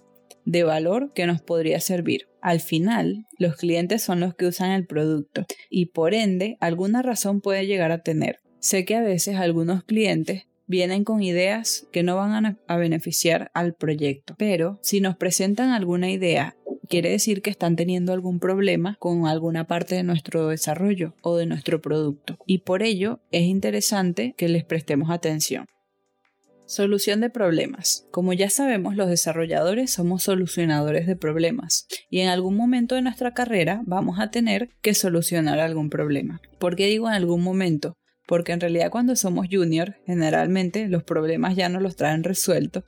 de 0.48 0.63
valor 0.63 1.12
que 1.13 1.27
nos 1.27 1.42
podría 1.42 1.82
servir. 1.82 2.30
Al 2.42 2.62
final, 2.62 3.25
los 3.38 3.58
clientes 3.58 4.01
son 4.01 4.22
los 4.22 4.34
que 4.34 4.46
usan 4.46 4.72
el 4.72 4.88
producto 4.88 5.46
y 5.70 5.88
por 5.88 6.13
ende 6.13 6.56
alguna 6.62 7.01
razón 7.01 7.42
puede 7.42 7.68
llegar 7.68 7.92
a 7.92 8.01
tener. 8.01 8.39
Sé 8.60 8.86
que 8.86 8.96
a 8.96 9.01
veces 9.01 9.36
algunos 9.36 9.84
clientes 9.84 10.48
vienen 10.66 11.04
con 11.04 11.22
ideas 11.22 11.88
que 11.92 12.01
no 12.01 12.16
van 12.16 12.58
a, 12.66 12.77
beneficiar 12.77 13.51
al 13.54 13.74
proyecto, 13.74 14.36
pero 14.38 14.80
si 14.82 15.01
nos 15.01 15.18
presentan 15.18 15.72
alguna 15.72 16.10
idea 16.10 16.56
quiere 16.89 17.10
decir 17.10 17.42
que 17.42 17.50
están 17.50 17.75
teniendo 17.75 18.13
algún 18.13 18.39
problema 18.39 18.96
con 19.00 19.27
alguna 19.27 19.68
parte 19.68 19.96
de 19.96 20.04
nuestro 20.04 20.48
desarrollo 20.48 21.13
o 21.22 21.36
de 21.36 21.46
nuestro 21.46 21.82
producto 21.82 22.38
y 22.46 22.60
por 22.60 22.84
ello 22.84 23.20
es 23.32 23.44
interesante 23.44 24.34
que 24.38 24.48
les 24.48 24.63
prestemos 24.63 25.10
atención. 25.10 25.66
Solución 26.68 27.22
de 27.22 27.30
problemas. 27.30 28.06
Como 28.12 28.34
ya 28.34 28.50
sabemos, 28.50 28.98
los 28.98 29.08
desarrolladores 29.08 29.90
somos 29.90 30.24
solucionadores 30.24 31.08
de 31.08 31.16
problemas 31.16 31.88
y 32.10 32.20
en 32.20 32.28
algún 32.28 32.58
momento 32.58 32.96
de 32.96 33.02
nuestra 33.02 33.34
carrera 33.34 33.84
vamos 33.86 34.20
a 34.20 34.32
tener 34.32 34.68
que 34.82 34.94
solucionar 34.94 35.60
algún 35.60 35.90
problema. 35.90 36.42
¿Por 36.60 36.76
qué 36.76 36.88
digo 36.88 37.08
en 37.08 37.14
algún 37.14 37.42
momento? 37.42 37.96
Porque 38.28 38.52
en 38.52 38.60
realidad 38.60 38.92
cuando 38.92 39.16
somos 39.16 39.48
junior, 39.50 39.96
generalmente 40.06 40.90
los 40.90 41.06
problemas 41.06 41.56
ya 41.56 41.70
no 41.70 41.80
los 41.80 41.96
traen 41.96 42.26
resueltos 42.26 42.84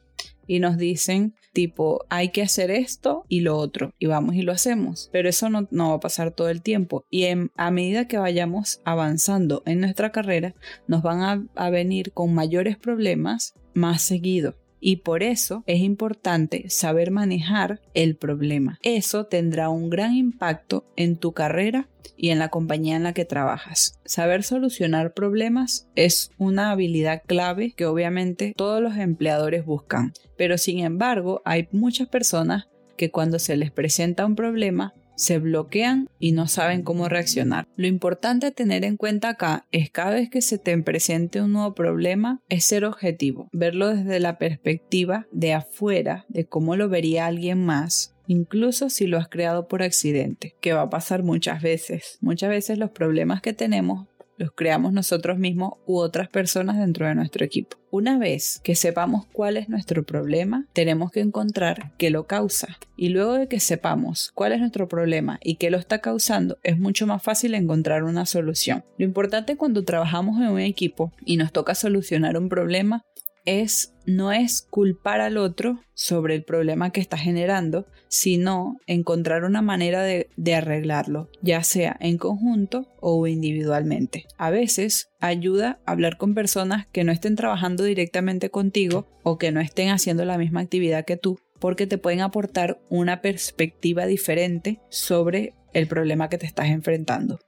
y 0.45 0.59
nos 0.59 0.77
dicen 0.77 1.35
tipo 1.53 2.05
hay 2.09 2.29
que 2.29 2.41
hacer 2.41 2.71
esto 2.71 3.23
y 3.29 3.41
lo 3.41 3.55
otro 3.55 3.93
y 3.97 4.07
vamos 4.07 4.35
y 4.35 4.41
lo 4.41 4.51
hacemos 4.51 5.09
pero 5.11 5.29
eso 5.29 5.49
no, 5.49 5.67
va 5.71 5.93
a 5.93 5.99
pasar 5.99 6.31
todo 6.31 6.49
el 6.49 6.61
tiempo 6.61 7.05
y 7.09 7.27
a 7.55 7.71
medida 7.71 8.07
que 8.07 8.17
vayamos 8.17 8.81
avanzando 8.83 9.61
en 9.65 9.79
nuestra 9.79 10.11
carrera 10.11 10.55
nos 10.87 11.03
van 11.03 11.49
a 11.55 11.69
venir 11.69 12.11
con 12.13 12.33
mayores 12.33 12.77
problemas 12.77 13.53
más 13.73 14.01
seguido. 14.01 14.55
Y 14.81 14.97
por 14.97 15.23
eso 15.23 15.63
es 15.67 15.79
importante 15.79 16.69
saber 16.69 17.11
manejar 17.11 17.81
el 17.93 18.15
problema. 18.15 18.79
Eso 18.81 19.25
tendrá 19.25 19.69
un 19.69 19.89
gran 19.89 20.15
impacto 20.15 20.85
en 20.95 21.17
tu 21.17 21.33
carrera 21.33 21.89
y 22.15 22.29
en 22.29 22.39
la 22.39 22.49
compañía 22.49 22.95
en 22.95 23.03
la 23.03 23.13
que 23.13 23.25
trabajas. 23.25 23.99
Saber 24.05 24.43
solucionar 24.43 25.13
problemas 25.13 25.87
es 25.95 26.31
una 26.37 26.71
habilidad 26.71 27.21
clave 27.25 27.73
que 27.75 27.85
obviamente 27.85 28.53
todos 28.55 28.81
los 28.81 28.97
empleadores 28.97 29.65
buscan. 29.65 30.13
Pero 30.37 30.57
sin 30.57 30.79
embargo, 30.79 31.41
hay 31.45 31.67
muchas 31.71 32.07
personas 32.07 32.67
que 32.97 33.11
cuando 33.11 33.39
se 33.39 33.55
les 33.55 33.71
presenta 33.71 34.25
un 34.25 34.35
problema 34.35 34.93
se 35.19 35.37
bloquean 35.37 36.07
y 36.17 36.31
no 36.31 36.47
saben 36.47 36.81
cómo 36.81 37.09
reaccionar. 37.09 37.67
Lo 37.75 37.87
importante 37.87 38.47
a 38.47 38.51
tener 38.51 38.85
en 38.85 38.95
cuenta 38.97 39.29
acá 39.29 39.65
es 39.71 39.91
cada 39.91 40.11
vez 40.11 40.29
que 40.29 40.41
se 40.41 40.57
te 40.57 40.77
presente 40.79 41.41
un 41.41 41.53
nuevo 41.53 41.75
problema 41.75 42.39
es 42.47 42.65
ser 42.65 42.85
objetivo, 42.85 43.49
verlo 43.51 43.93
desde 43.93 44.19
la 44.21 44.37
perspectiva 44.37 45.27
de 45.31 45.53
afuera, 45.53 46.25
de 46.29 46.45
cómo 46.45 46.75
lo 46.75 46.87
vería 46.89 47.25
alguien 47.25 47.65
más 47.65 48.15
incluso 48.27 48.91
si 48.91 49.07
lo 49.07 49.17
has 49.17 49.27
creado 49.27 49.67
por 49.67 49.81
accidente, 49.81 50.55
que 50.61 50.73
va 50.73 50.83
a 50.83 50.89
pasar 50.91 51.23
muchas 51.23 51.63
veces. 51.63 52.19
Muchas 52.21 52.49
veces 52.49 52.77
los 52.77 52.91
problemas 52.91 53.41
que 53.41 53.53
tenemos 53.53 54.07
los 54.39 54.51
creamos 54.53 54.93
nosotros 54.93 55.37
mismos 55.37 55.73
u 55.85 55.99
otras 55.99 56.29
personas 56.29 56.79
dentro 56.79 57.05
de 57.05 57.13
nuestro 57.13 57.45
equipo. 57.45 57.77
Una 57.91 58.17
vez 58.17 58.61
que 58.63 58.75
sepamos 58.75 59.25
cuál 59.33 59.57
es 59.57 59.67
nuestro 59.67 60.03
problema, 60.03 60.65
tenemos 60.73 61.11
que 61.11 61.19
encontrar 61.19 61.91
qué 61.97 62.09
lo 62.09 62.25
causa. 62.25 62.77
Y 62.95 63.09
luego 63.09 63.33
de 63.33 63.47
que 63.47 63.59
sepamos 63.59 64.31
cuál 64.35 64.53
es 64.53 64.59
nuestro 64.59 64.87
problema 64.87 65.39
y 65.43 65.55
qué 65.55 65.69
lo 65.71 65.77
está 65.77 65.99
causando, 65.99 66.57
es 66.63 66.77
mucho 66.77 67.05
más 67.07 67.21
fácil 67.21 67.53
encontrar 67.53 68.03
una 68.03 68.25
solución. 68.25 68.83
Lo 68.97 69.05
importante 69.05 69.57
cuando 69.57 69.83
trabajamos 69.83 70.37
en 70.37 70.47
un 70.47 70.59
equipo 70.59 71.11
y 71.25 71.37
nos 71.37 71.51
toca 71.51 71.75
solucionar 71.75 72.37
un 72.37 72.47
problema 72.47 73.01
es 73.49 73.93
no 74.05 74.31
es 74.31 74.63
culpar 74.69 75.21
al 75.21 75.37
otro 75.37 75.81
sobre 75.93 76.33
el 76.35 76.43
problema 76.43 76.91
que 76.91 76.99
está 76.99 77.17
generando, 77.17 77.85
sino 78.07 78.77
encontrar 78.87 79.43
una 79.43 79.61
manera 79.61 80.01
de, 80.01 80.29
de, 80.35 80.55
arreglarlo, 80.55 81.29
ya 81.41 81.63
sea 81.63 81.95
en 81.99 82.17
conjunto 82.17 82.87
o 82.99 83.27
individualmente. 83.27 84.25
A 84.37 84.49
veces 84.49 85.09
ayuda 85.19 85.79
a 85.85 85.91
hablar 85.91 86.17
con 86.17 86.33
personas 86.33 86.87
que 86.87 87.03
no 87.03 87.11
estén 87.11 87.35
trabajando 87.35 87.83
directamente 87.83 88.49
contigo 88.49 89.07
o 89.21 89.37
que 89.37 89.51
no 89.51 89.61
estén 89.61 89.89
haciendo 89.89 90.25
la 90.25 90.39
misma 90.39 90.61
actividad 90.61 91.05
que 91.05 91.17
tú, 91.17 91.39
porque 91.59 91.85
te 91.85 91.99
pueden 91.99 92.21
aportar 92.21 92.79
una 92.89 93.21
perspectiva 93.21 94.07
diferente 94.07 94.79
sobre 94.89 95.53
el 95.73 95.87
problema 95.87 96.29
que 96.29 96.37
te 96.37 96.47
estás 96.47 96.67
enfrentando. 96.67 97.39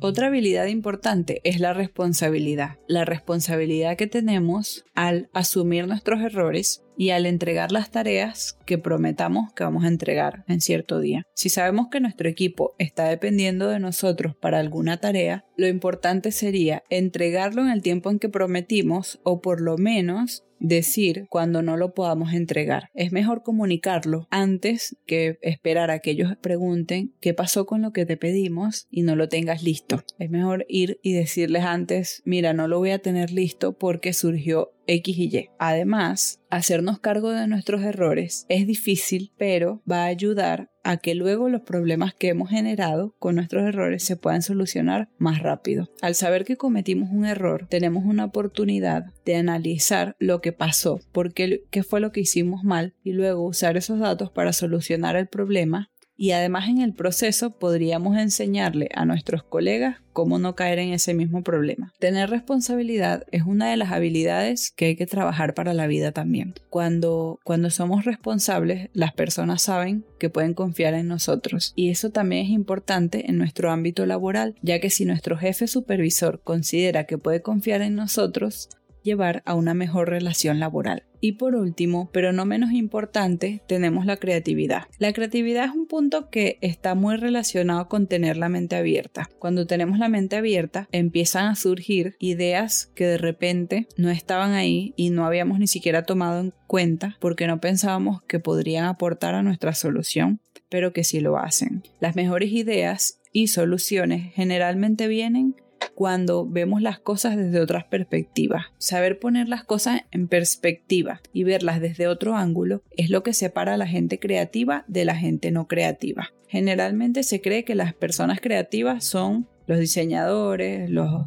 Otra 0.00 0.26
habilidad 0.26 0.66
importante 0.66 1.40
es 1.44 1.60
la 1.60 1.72
responsabilidad. 1.72 2.78
La 2.88 3.04
responsabilidad 3.04 3.96
que 3.96 4.06
tenemos 4.06 4.84
al 4.94 5.30
asumir 5.32 5.86
nuestros 5.86 6.20
errores 6.20 6.82
y 6.96 7.10
al 7.10 7.26
entregar 7.26 7.72
las 7.72 7.90
tareas 7.90 8.58
que 8.66 8.78
prometamos 8.78 9.52
que 9.52 9.64
vamos 9.64 9.84
a 9.84 9.88
entregar 9.88 10.44
en 10.48 10.60
cierto 10.60 11.00
día. 11.00 11.22
Si 11.34 11.48
sabemos 11.48 11.88
que 11.90 12.00
nuestro 12.00 12.28
equipo 12.28 12.74
está 12.78 13.08
dependiendo 13.08 13.68
de 13.68 13.80
nosotros 13.80 14.34
para 14.36 14.58
alguna 14.58 14.98
tarea, 14.98 15.44
lo 15.56 15.66
importante 15.66 16.32
sería 16.32 16.82
entregarlo 16.90 17.62
en 17.62 17.70
el 17.70 17.82
tiempo 17.82 18.10
en 18.10 18.18
que 18.18 18.28
prometimos 18.28 19.20
o 19.22 19.40
por 19.40 19.60
lo 19.60 19.76
menos 19.78 20.44
decir 20.64 21.26
cuando 21.28 21.62
no 21.62 21.76
lo 21.76 21.94
podamos 21.94 22.32
entregar. 22.32 22.88
Es 22.94 23.12
mejor 23.12 23.42
comunicarlo 23.42 24.26
antes 24.30 24.96
que 25.06 25.38
esperar 25.42 25.90
a 25.90 25.98
que 25.98 26.12
ellos 26.12 26.32
pregunten 26.40 27.12
qué 27.20 27.34
pasó 27.34 27.66
con 27.66 27.82
lo 27.82 27.92
que 27.92 28.06
te 28.06 28.16
pedimos 28.16 28.86
y 28.90 29.02
no 29.02 29.14
lo 29.14 29.28
tengas 29.28 29.62
listo. 29.62 30.02
Es 30.18 30.30
mejor 30.30 30.64
ir 30.68 30.98
y 31.02 31.12
decirles 31.12 31.64
antes, 31.64 32.22
mira, 32.24 32.54
no 32.54 32.66
lo 32.66 32.78
voy 32.78 32.90
a 32.90 32.98
tener 32.98 33.30
listo 33.30 33.76
porque 33.76 34.12
surgió 34.12 34.72
X 34.86 35.18
y 35.18 35.36
Y. 35.36 35.50
Además, 35.58 36.40
hacernos 36.50 36.98
cargo 36.98 37.30
de 37.30 37.46
nuestros 37.46 37.82
errores 37.82 38.46
es 38.48 38.66
difícil, 38.66 39.32
pero 39.36 39.82
va 39.90 40.04
a 40.04 40.06
ayudar 40.06 40.70
a 40.84 40.98
que 40.98 41.14
luego 41.14 41.48
los 41.48 41.62
problemas 41.62 42.14
que 42.14 42.28
hemos 42.28 42.50
generado 42.50 43.16
con 43.18 43.34
nuestros 43.34 43.66
errores 43.66 44.04
se 44.04 44.16
puedan 44.16 44.42
solucionar 44.42 45.08
más 45.18 45.42
rápido. 45.42 45.88
Al 46.02 46.14
saber 46.14 46.44
que 46.44 46.56
cometimos 46.56 47.08
un 47.10 47.24
error, 47.24 47.66
tenemos 47.68 48.04
una 48.04 48.26
oportunidad 48.26 49.06
de 49.24 49.36
analizar 49.36 50.14
lo 50.18 50.40
que 50.42 50.52
pasó, 50.52 51.00
por 51.10 51.32
qué, 51.32 51.64
qué 51.70 51.82
fue 51.82 52.00
lo 52.00 52.12
que 52.12 52.20
hicimos 52.20 52.64
mal 52.64 52.94
y 53.02 53.12
luego 53.12 53.46
usar 53.46 53.76
esos 53.76 53.98
datos 53.98 54.30
para 54.30 54.52
solucionar 54.52 55.16
el 55.16 55.26
problema 55.26 55.90
y 56.16 56.32
además 56.32 56.68
en 56.68 56.80
el 56.80 56.94
proceso 56.94 57.50
podríamos 57.50 58.16
enseñarle 58.18 58.88
a 58.94 59.04
nuestros 59.04 59.42
colegas 59.42 59.96
cómo 60.12 60.38
no 60.38 60.54
caer 60.54 60.78
en 60.78 60.92
ese 60.92 61.12
mismo 61.12 61.42
problema. 61.42 61.92
Tener 61.98 62.30
responsabilidad 62.30 63.24
es 63.32 63.42
una 63.42 63.70
de 63.70 63.76
las 63.76 63.90
habilidades 63.92 64.70
que 64.70 64.86
hay 64.86 64.96
que 64.96 65.06
trabajar 65.06 65.54
para 65.54 65.74
la 65.74 65.86
vida 65.86 66.12
también. 66.12 66.54
Cuando, 66.70 67.40
cuando 67.44 67.68
somos 67.70 68.04
responsables, 68.04 68.90
las 68.92 69.12
personas 69.12 69.62
saben 69.62 70.04
que 70.18 70.30
pueden 70.30 70.54
confiar 70.54 70.94
en 70.94 71.08
nosotros 71.08 71.72
y 71.74 71.90
eso 71.90 72.10
también 72.10 72.46
es 72.46 72.52
importante 72.52 73.28
en 73.28 73.38
nuestro 73.38 73.70
ámbito 73.70 74.06
laboral, 74.06 74.54
ya 74.62 74.78
que 74.78 74.90
si 74.90 75.04
nuestro 75.04 75.36
jefe 75.36 75.66
supervisor 75.66 76.40
considera 76.42 77.04
que 77.04 77.18
puede 77.18 77.42
confiar 77.42 77.82
en 77.82 77.96
nosotros, 77.96 78.68
llevar 79.04 79.42
a 79.44 79.54
una 79.54 79.74
mejor 79.74 80.08
relación 80.08 80.58
laboral. 80.58 81.04
Y 81.20 81.32
por 81.32 81.54
último, 81.54 82.10
pero 82.12 82.32
no 82.32 82.44
menos 82.44 82.72
importante, 82.72 83.62
tenemos 83.66 84.04
la 84.04 84.16
creatividad. 84.16 84.82
La 84.98 85.12
creatividad 85.12 85.66
es 85.66 85.70
un 85.70 85.86
punto 85.86 86.28
que 86.28 86.58
está 86.60 86.94
muy 86.94 87.16
relacionado 87.16 87.88
con 87.88 88.08
tener 88.08 88.36
la 88.36 88.48
mente 88.48 88.76
abierta. 88.76 89.30
Cuando 89.38 89.66
tenemos 89.66 89.98
la 89.98 90.08
mente 90.08 90.36
abierta, 90.36 90.88
empiezan 90.92 91.46
a 91.46 91.54
surgir 91.54 92.16
ideas 92.18 92.90
que 92.94 93.06
de 93.06 93.18
repente 93.18 93.86
no 93.96 94.10
estaban 94.10 94.52
ahí 94.52 94.92
y 94.96 95.10
no 95.10 95.24
habíamos 95.24 95.58
ni 95.58 95.66
siquiera 95.66 96.02
tomado 96.02 96.40
en 96.40 96.52
cuenta 96.66 97.16
porque 97.20 97.46
no 97.46 97.60
pensábamos 97.60 98.22
que 98.24 98.40
podrían 98.40 98.84
aportar 98.84 99.34
a 99.34 99.42
nuestra 99.42 99.74
solución, 99.74 100.40
pero 100.68 100.92
que 100.92 101.04
sí 101.04 101.20
lo 101.20 101.38
hacen. 101.38 101.84
Las 102.00 102.16
mejores 102.16 102.52
ideas 102.52 103.20
y 103.32 103.48
soluciones 103.48 104.32
generalmente 104.34 105.08
vienen 105.08 105.56
cuando 105.94 106.46
vemos 106.46 106.82
las 106.82 106.98
cosas 106.98 107.36
desde 107.36 107.60
otras 107.60 107.84
perspectivas. 107.84 108.66
Saber 108.78 109.18
poner 109.18 109.48
las 109.48 109.64
cosas 109.64 110.02
en 110.10 110.28
perspectiva 110.28 111.20
y 111.32 111.44
verlas 111.44 111.80
desde 111.80 112.08
otro 112.08 112.36
ángulo 112.36 112.82
es 112.96 113.10
lo 113.10 113.22
que 113.22 113.32
separa 113.32 113.74
a 113.74 113.78
la 113.78 113.86
gente 113.86 114.18
creativa 114.18 114.84
de 114.88 115.04
la 115.04 115.16
gente 115.16 115.50
no 115.50 115.68
creativa. 115.68 116.32
Generalmente 116.48 117.22
se 117.22 117.40
cree 117.40 117.64
que 117.64 117.74
las 117.74 117.94
personas 117.94 118.40
creativas 118.40 119.04
son 119.04 119.48
los 119.66 119.78
diseñadores, 119.78 120.90
los, 120.90 121.26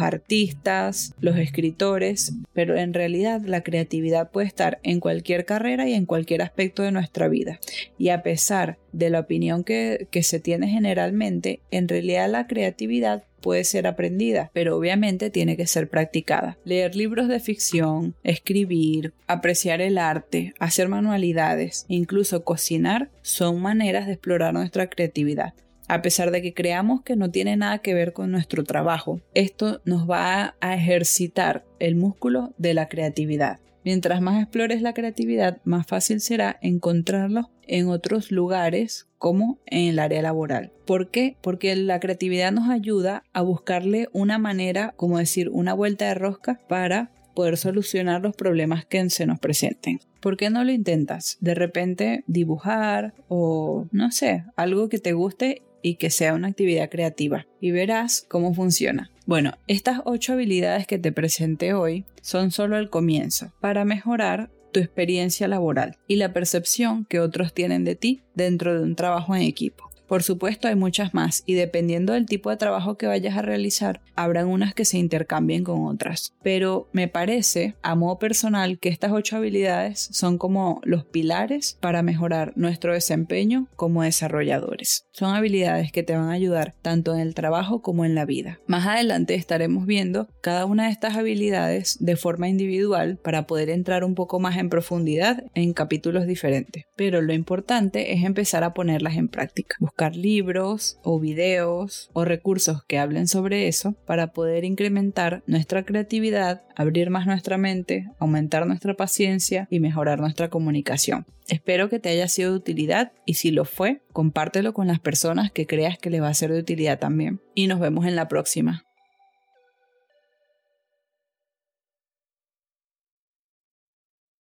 artistas, 0.00 1.14
los 1.20 1.36
escritores, 1.36 2.34
pero 2.52 2.76
en 2.76 2.92
realidad 2.92 3.40
la 3.44 3.62
creatividad 3.62 4.30
puede 4.30 4.46
estar 4.46 4.78
en 4.82 5.00
cualquier 5.00 5.44
carrera 5.46 5.88
y 5.88 5.94
en 5.94 6.04
cualquier 6.04 6.42
aspecto 6.42 6.82
de 6.82 6.92
nuestra 6.92 7.28
vida. 7.28 7.58
Y 7.96 8.10
a 8.10 8.22
pesar 8.22 8.78
de 8.92 9.10
la 9.10 9.20
opinión 9.20 9.64
que, 9.64 10.06
que 10.10 10.22
se 10.22 10.40
tiene 10.40 10.68
generalmente, 10.68 11.60
en 11.70 11.88
realidad 11.88 12.30
la 12.30 12.46
creatividad 12.46 13.24
puede 13.40 13.64
ser 13.64 13.86
aprendida, 13.86 14.50
pero 14.52 14.76
obviamente 14.76 15.30
tiene 15.30 15.56
que 15.56 15.66
ser 15.66 15.88
practicada. 15.88 16.58
Leer 16.64 16.94
libros 16.96 17.28
de 17.28 17.40
ficción, 17.40 18.14
escribir, 18.22 19.12
apreciar 19.26 19.80
el 19.80 19.98
arte, 19.98 20.54
hacer 20.58 20.88
manualidades, 20.88 21.84
incluso 21.88 22.44
cocinar, 22.44 23.10
son 23.22 23.60
maneras 23.60 24.06
de 24.06 24.12
explorar 24.14 24.54
nuestra 24.54 24.88
creatividad. 24.88 25.54
A 25.90 26.02
pesar 26.02 26.30
de 26.30 26.42
que 26.42 26.52
creamos 26.52 27.00
que 27.02 27.16
no 27.16 27.30
tiene 27.30 27.56
nada 27.56 27.78
que 27.78 27.94
ver 27.94 28.12
con 28.12 28.30
nuestro 28.30 28.62
trabajo, 28.62 29.22
esto 29.32 29.80
nos 29.86 30.08
va 30.08 30.54
a 30.60 30.74
ejercitar 30.74 31.64
el 31.78 31.96
músculo 31.96 32.52
de 32.58 32.74
la 32.74 32.88
creatividad. 32.88 33.58
Mientras 33.88 34.20
más 34.20 34.42
explores 34.42 34.82
la 34.82 34.92
creatividad, 34.92 35.62
más 35.64 35.86
fácil 35.86 36.20
será 36.20 36.58
encontrarlo 36.60 37.48
en 37.66 37.88
otros 37.88 38.30
lugares 38.30 39.08
como 39.16 39.60
en 39.64 39.88
el 39.88 39.98
área 39.98 40.20
laboral. 40.20 40.72
¿Por 40.84 41.10
qué? 41.10 41.38
Porque 41.40 41.74
la 41.74 41.98
creatividad 41.98 42.52
nos 42.52 42.68
ayuda 42.68 43.22
a 43.32 43.40
buscarle 43.40 44.10
una 44.12 44.36
manera, 44.36 44.92
como 44.98 45.16
decir, 45.16 45.48
una 45.48 45.72
vuelta 45.72 46.06
de 46.06 46.12
rosca 46.16 46.60
para 46.68 47.12
poder 47.34 47.56
solucionar 47.56 48.20
los 48.20 48.36
problemas 48.36 48.84
que 48.84 49.08
se 49.08 49.24
nos 49.24 49.38
presenten. 49.38 50.00
¿Por 50.20 50.36
qué 50.36 50.50
no 50.50 50.64
lo 50.64 50.72
intentas? 50.72 51.38
De 51.40 51.54
repente 51.54 52.24
dibujar 52.26 53.14
o 53.28 53.86
no 53.90 54.10
sé, 54.10 54.44
algo 54.56 54.90
que 54.90 54.98
te 54.98 55.14
guste 55.14 55.62
y 55.82 55.96
que 55.96 56.10
sea 56.10 56.34
una 56.34 56.48
actividad 56.48 56.90
creativa 56.90 57.46
y 57.60 57.70
verás 57.70 58.24
cómo 58.28 58.54
funciona. 58.54 59.10
Bueno, 59.26 59.52
estas 59.66 60.00
ocho 60.04 60.32
habilidades 60.32 60.86
que 60.86 60.98
te 60.98 61.12
presenté 61.12 61.74
hoy 61.74 62.04
son 62.22 62.50
solo 62.50 62.78
el 62.78 62.90
comienzo 62.90 63.52
para 63.60 63.84
mejorar 63.84 64.50
tu 64.72 64.80
experiencia 64.80 65.48
laboral 65.48 65.96
y 66.06 66.16
la 66.16 66.32
percepción 66.32 67.04
que 67.04 67.20
otros 67.20 67.52
tienen 67.52 67.84
de 67.84 67.94
ti 67.94 68.22
dentro 68.34 68.74
de 68.74 68.82
un 68.82 68.96
trabajo 68.96 69.34
en 69.34 69.42
equipo. 69.42 69.87
Por 70.08 70.22
supuesto 70.22 70.68
hay 70.68 70.74
muchas 70.74 71.12
más 71.12 71.42
y 71.44 71.52
dependiendo 71.52 72.14
del 72.14 72.24
tipo 72.24 72.48
de 72.48 72.56
trabajo 72.56 72.96
que 72.96 73.06
vayas 73.06 73.36
a 73.36 73.42
realizar, 73.42 74.00
habrán 74.16 74.48
unas 74.48 74.72
que 74.72 74.86
se 74.86 74.96
intercambien 74.96 75.64
con 75.64 75.84
otras. 75.86 76.32
Pero 76.42 76.88
me 76.92 77.08
parece, 77.08 77.74
a 77.82 77.94
modo 77.94 78.18
personal, 78.18 78.78
que 78.78 78.88
estas 78.88 79.12
ocho 79.12 79.36
habilidades 79.36 80.08
son 80.10 80.38
como 80.38 80.80
los 80.82 81.04
pilares 81.04 81.76
para 81.80 82.02
mejorar 82.02 82.54
nuestro 82.56 82.94
desempeño 82.94 83.68
como 83.76 84.02
desarrolladores. 84.02 85.04
Son 85.12 85.34
habilidades 85.34 85.92
que 85.92 86.02
te 86.02 86.16
van 86.16 86.30
a 86.30 86.32
ayudar 86.32 86.74
tanto 86.80 87.12
en 87.12 87.20
el 87.20 87.34
trabajo 87.34 87.82
como 87.82 88.06
en 88.06 88.14
la 88.14 88.24
vida. 88.24 88.60
Más 88.66 88.86
adelante 88.86 89.34
estaremos 89.34 89.84
viendo 89.84 90.28
cada 90.40 90.64
una 90.64 90.86
de 90.86 90.92
estas 90.92 91.16
habilidades 91.16 91.98
de 92.00 92.16
forma 92.16 92.48
individual 92.48 93.18
para 93.22 93.46
poder 93.46 93.68
entrar 93.68 94.04
un 94.04 94.14
poco 94.14 94.40
más 94.40 94.56
en 94.56 94.70
profundidad 94.70 95.44
en 95.54 95.74
capítulos 95.74 96.26
diferentes. 96.26 96.84
Pero 96.96 97.20
lo 97.20 97.34
importante 97.34 98.14
es 98.14 98.24
empezar 98.24 98.64
a 98.64 98.72
ponerlas 98.72 99.16
en 99.16 99.28
práctica 99.28 99.76
libros 100.06 100.98
o 101.02 101.18
videos 101.18 102.10
o 102.12 102.24
recursos 102.24 102.84
que 102.84 102.98
hablen 102.98 103.28
sobre 103.28 103.68
eso 103.68 103.94
para 104.06 104.32
poder 104.32 104.64
incrementar 104.64 105.42
nuestra 105.46 105.84
creatividad, 105.84 106.62
abrir 106.76 107.10
más 107.10 107.26
nuestra 107.26 107.58
mente, 107.58 108.08
aumentar 108.18 108.66
nuestra 108.66 108.94
paciencia 108.94 109.66
y 109.70 109.80
mejorar 109.80 110.20
nuestra 110.20 110.48
comunicación. 110.48 111.26
Espero 111.48 111.88
que 111.88 111.98
te 111.98 112.10
haya 112.10 112.28
sido 112.28 112.52
de 112.52 112.58
utilidad 112.58 113.12
y 113.26 113.34
si 113.34 113.50
lo 113.50 113.64
fue, 113.64 114.02
compártelo 114.12 114.72
con 114.74 114.86
las 114.86 115.00
personas 115.00 115.50
que 115.50 115.66
creas 115.66 115.98
que 115.98 116.10
le 116.10 116.20
va 116.20 116.28
a 116.28 116.34
ser 116.34 116.52
de 116.52 116.60
utilidad 116.60 116.98
también. 116.98 117.40
Y 117.54 117.66
nos 117.66 117.80
vemos 117.80 118.06
en 118.06 118.16
la 118.16 118.28
próxima. 118.28 118.87